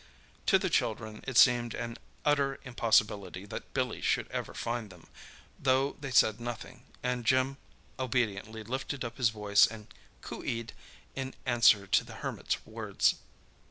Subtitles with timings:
[0.47, 1.95] To the children it seemed an
[2.25, 5.05] utter impossibility that Billy should ever find them,
[5.59, 7.57] though they said nothing, and Jim
[7.99, 9.93] obediently lifted up his voice and
[10.23, 10.73] coo ee'd
[11.13, 13.13] in answer to the Hermit's words.